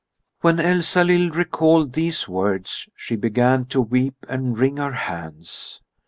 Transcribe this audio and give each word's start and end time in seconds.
When 0.39 0.59
Elsalill 0.59 1.29
recalled 1.29 1.93
these 1.93 2.27
words 2.27 2.89
she 2.95 3.15
began 3.15 3.65
to 3.65 3.79
weep 3.81 4.25
and 4.27 4.57
wring 4.57 4.77
her 4.77 4.93
hands. 4.93 5.79